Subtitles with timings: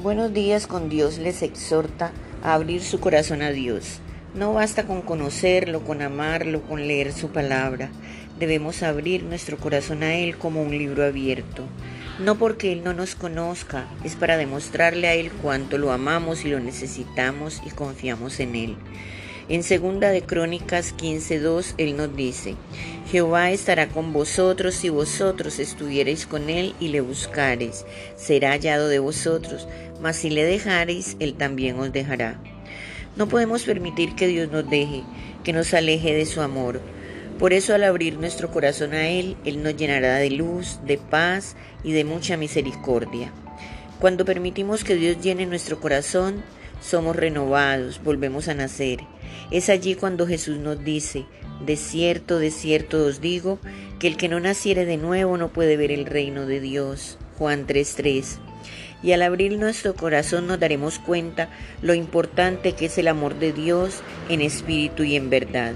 [0.00, 2.12] Buenos días con Dios les exhorta
[2.44, 3.98] a abrir su corazón a Dios.
[4.32, 7.90] No basta con conocerlo, con amarlo, con leer su palabra.
[8.38, 11.64] Debemos abrir nuestro corazón a Él como un libro abierto.
[12.20, 16.50] No porque Él no nos conozca, es para demostrarle a Él cuánto lo amamos y
[16.50, 18.76] lo necesitamos y confiamos en Él.
[19.48, 22.54] En segunda de Crónicas 15:2 él nos dice:
[23.10, 28.98] Jehová estará con vosotros si vosotros estuviereis con él y le buscareis, será hallado de
[28.98, 29.66] vosotros,
[30.02, 32.38] mas si le dejareis, él también os dejará.
[33.16, 35.02] No podemos permitir que Dios nos deje,
[35.44, 36.82] que nos aleje de su amor.
[37.38, 41.56] Por eso al abrir nuestro corazón a Él, Él nos llenará de luz, de paz
[41.82, 43.32] y de mucha misericordia.
[43.98, 46.42] Cuando permitimos que Dios llene nuestro corazón,
[46.80, 49.00] somos renovados, volvemos a nacer.
[49.50, 51.24] Es allí cuando Jesús nos dice,
[51.64, 53.58] de cierto, de cierto os digo,
[53.98, 57.18] que el que no naciere de nuevo no puede ver el reino de Dios.
[57.38, 58.38] Juan 3:3.
[59.02, 61.48] Y al abrir nuestro corazón nos daremos cuenta
[61.82, 65.74] lo importante que es el amor de Dios en espíritu y en verdad.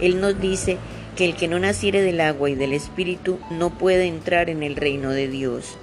[0.00, 0.78] Él nos dice
[1.16, 4.76] que el que no naciere del agua y del espíritu no puede entrar en el
[4.76, 5.76] reino de Dios.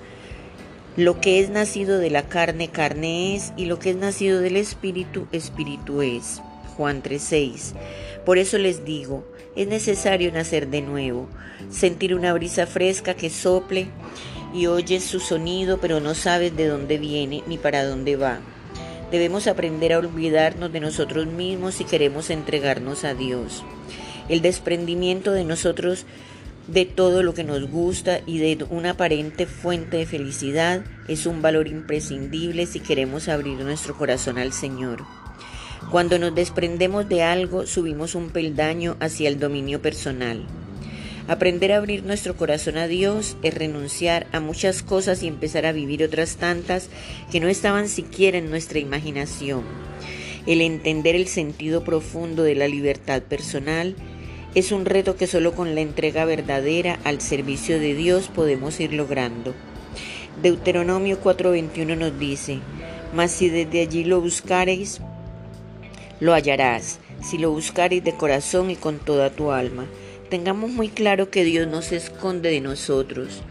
[0.98, 4.58] Lo que es nacido de la carne, carne es, y lo que es nacido del
[4.58, 6.42] Espíritu, Espíritu es.
[6.76, 7.76] Juan 3:6.
[8.26, 9.24] Por eso les digo,
[9.56, 11.28] es necesario nacer de nuevo,
[11.70, 13.90] sentir una brisa fresca que sople
[14.56, 18.40] y oyes su sonido, pero no sabes de dónde viene ni para dónde va.
[19.12, 23.64] Debemos aprender a olvidarnos de nosotros mismos si queremos entregarnos a Dios.
[24.30, 26.08] El desprendimiento de nosotros
[26.68, 31.42] de todo lo que nos gusta y de una aparente fuente de felicidad es un
[31.42, 35.06] valor imprescindible si queremos abrir nuestro corazón al Señor.
[35.92, 40.46] Cuando nos desprendemos de algo, subimos un peldaño hacia el dominio personal.
[41.30, 45.72] Aprender a abrir nuestro corazón a Dios es renunciar a muchas cosas y empezar a
[45.72, 46.90] vivir otras tantas
[47.32, 49.64] que no estaban siquiera en nuestra imaginación.
[50.46, 53.96] El entender el sentido profundo de la libertad personal
[54.56, 58.94] es un reto que solo con la entrega verdadera al servicio de Dios podemos ir
[58.94, 59.54] logrando.
[60.42, 62.60] Deuteronomio 4:21 nos dice,
[63.14, 65.02] mas si desde allí lo buscareis,
[66.20, 69.86] lo hallarás, si lo buscareis de corazón y con toda tu alma.
[70.30, 73.42] Tengamos muy claro que Dios no se esconde de nosotros.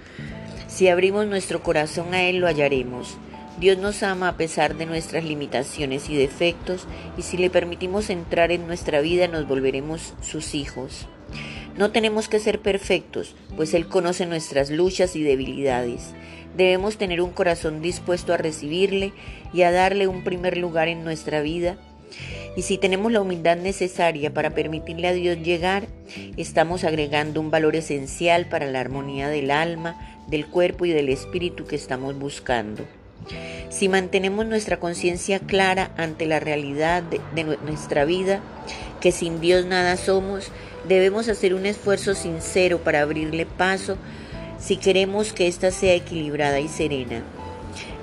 [0.69, 3.17] Si abrimos nuestro corazón a Él, lo hallaremos.
[3.59, 6.87] Dios nos ama a pesar de nuestras limitaciones y defectos
[7.17, 11.07] y si le permitimos entrar en nuestra vida nos volveremos sus hijos.
[11.77, 16.13] No tenemos que ser perfectos, pues Él conoce nuestras luchas y debilidades.
[16.55, 19.15] Debemos tener un corazón dispuesto a recibirle
[19.55, 21.79] y a darle un primer lugar en nuestra vida.
[22.57, 25.87] Y si tenemos la humildad necesaria para permitirle a Dios llegar,
[26.37, 31.67] estamos agregando un valor esencial para la armonía del alma, del cuerpo y del espíritu
[31.67, 32.87] que estamos buscando.
[33.69, 38.41] Si mantenemos nuestra conciencia clara ante la realidad de, nuestra vida,
[39.01, 40.51] que sin Dios nada somos,
[40.89, 43.99] debemos hacer un esfuerzo sincero para abrirle paso
[44.59, 47.23] si queremos que ésta sea equilibrada y serena.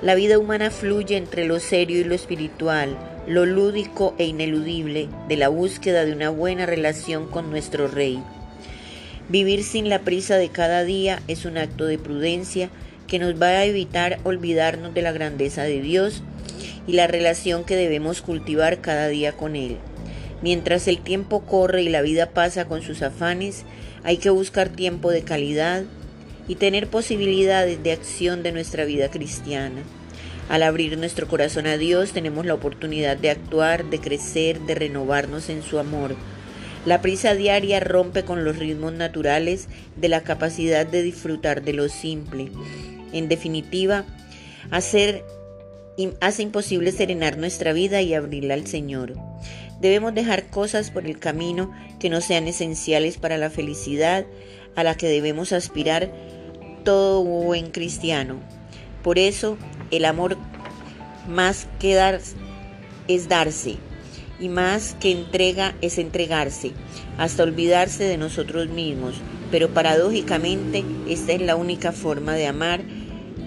[0.02, 2.96] La vida humana fluye entre lo serio y lo espiritual,
[3.26, 8.22] lo lúdico e ineludible de la búsqueda de una buena relación con nuestro Rey.
[9.28, 12.68] Vivir sin la prisa de cada día es un acto de prudencia
[13.06, 16.22] que nos va a evitar olvidarnos de la grandeza de Dios
[16.86, 19.78] y la relación que debemos cultivar cada día con Él.
[20.42, 23.64] Mientras el tiempo corre y la vida pasa con sus afanes,
[24.02, 25.84] hay que buscar tiempo de calidad
[26.46, 29.82] y tener posibilidades de acción de nuestra vida cristiana.
[30.50, 35.48] Al abrir nuestro corazón a Dios tenemos la oportunidad de actuar, de crecer, de renovarnos
[35.48, 36.14] en su amor.
[36.84, 41.88] La prisa diaria rompe con los ritmos naturales de la capacidad de disfrutar de lo
[41.88, 42.50] simple
[43.14, 44.04] en definitiva,
[44.70, 45.24] hacer,
[46.20, 49.14] hace imposible serenar nuestra vida y abrirla al Señor.
[49.80, 54.26] Debemos dejar cosas por el camino que no sean esenciales para la felicidad
[54.76, 56.10] a la que debemos aspirar
[56.84, 58.40] todo buen cristiano.
[59.02, 59.56] Por eso,
[59.90, 60.36] el amor
[61.28, 62.20] más que dar
[63.08, 63.76] es darse
[64.40, 66.72] y más que entrega es entregarse,
[67.18, 69.14] hasta olvidarse de nosotros mismos.
[69.50, 72.82] Pero paradójicamente, esta es la única forma de amar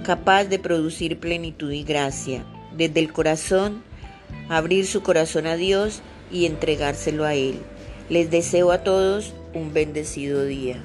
[0.08, 2.46] capaz de producir plenitud y gracia.
[2.78, 3.84] Desde el corazón,
[4.48, 6.02] abrir su corazón a Dios
[6.32, 7.60] y entregárselo a Él.
[8.10, 10.82] Les deseo a todos un bendecido día.